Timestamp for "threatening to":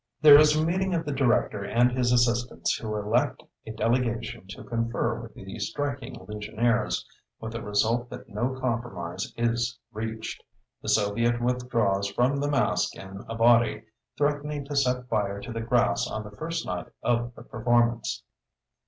14.17-14.75